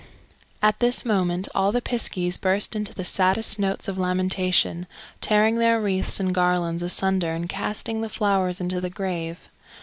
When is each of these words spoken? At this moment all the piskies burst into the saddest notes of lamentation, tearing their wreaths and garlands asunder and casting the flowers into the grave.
At 0.63 0.79
this 0.79 1.05
moment 1.05 1.47
all 1.53 1.71
the 1.71 1.79
piskies 1.79 2.35
burst 2.39 2.75
into 2.75 2.91
the 2.91 3.03
saddest 3.05 3.59
notes 3.59 3.87
of 3.87 3.99
lamentation, 3.99 4.87
tearing 5.21 5.57
their 5.59 5.79
wreaths 5.79 6.19
and 6.19 6.33
garlands 6.33 6.81
asunder 6.81 7.33
and 7.33 7.47
casting 7.47 8.01
the 8.01 8.09
flowers 8.09 8.59
into 8.59 8.81
the 8.81 8.89
grave. 8.89 9.47